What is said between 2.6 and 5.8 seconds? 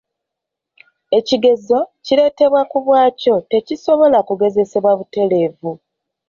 ku bwakyo tekisobola kugezesebwa butereevu.